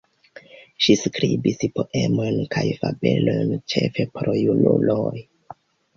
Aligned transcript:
Ŝi 0.85 0.93
skribis 1.01 1.59
poemojn 1.75 2.39
kaj 2.55 2.65
fabelojn 2.79 3.53
ĉefe 3.75 4.07
por 4.17 4.35
junuloj. 4.39 5.25